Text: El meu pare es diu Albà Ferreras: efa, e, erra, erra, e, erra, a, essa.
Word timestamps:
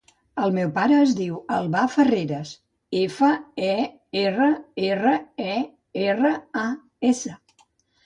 El 0.43 0.53
meu 0.53 0.69
pare 0.77 0.95
es 1.01 1.11
diu 1.19 1.35
Albà 1.57 1.83
Ferreras: 1.97 2.55
efa, 3.03 3.31
e, 3.69 3.77
erra, 4.25 4.51
erra, 4.91 5.15
e, 5.55 5.63
erra, 6.11 6.37
a, 6.67 6.69
essa. 7.17 7.43